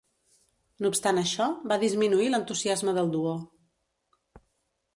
No 0.85 0.89
obstant 0.93 1.19
això, 1.21 1.49
va 1.73 1.77
disminuir 1.83 2.29
l'entusiasme 2.31 2.95
del 2.99 3.15
duo. 3.19 3.37